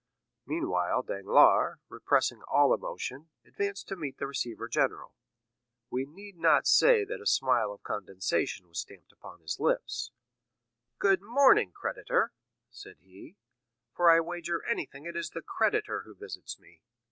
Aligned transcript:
Meanwhile 0.47 1.03
Danglars, 1.03 1.77
repressing 1.87 2.41
all 2.47 2.73
emotion, 2.73 3.29
advanced 3.45 3.87
to 3.89 3.95
meet 3.95 4.17
the 4.17 4.25
receiver 4.25 4.67
general. 4.67 5.13
We 5.91 6.07
need 6.07 6.37
not 6.37 6.65
say 6.65 7.05
that 7.05 7.21
a 7.21 7.27
smile 7.27 7.71
of 7.71 7.83
condescension 7.83 8.67
was 8.67 8.79
stamped 8.79 9.11
upon 9.11 9.41
his 9.41 9.59
lips. 9.59 10.11
"Good 10.97 11.21
morning, 11.21 11.71
creditor," 11.71 12.33
said 12.71 12.95
he; 12.97 13.35
"for 13.93 14.09
I 14.09 14.21
wager 14.21 14.65
anything 14.65 15.05
it 15.05 15.15
is 15.15 15.29
the 15.29 15.43
creditor 15.43 16.01
who 16.01 16.15
visits 16.15 16.57
me." 16.57 16.81